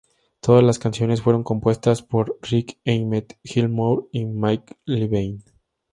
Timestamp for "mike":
4.25-4.75